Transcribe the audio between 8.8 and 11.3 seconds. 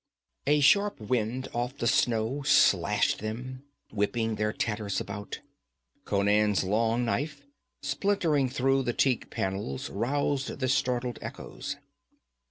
the teak panels roused the startled